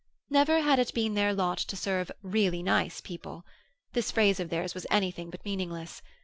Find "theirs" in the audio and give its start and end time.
4.49-4.73